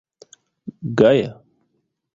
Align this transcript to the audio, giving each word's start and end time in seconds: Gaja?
Gaja? 0.97 1.29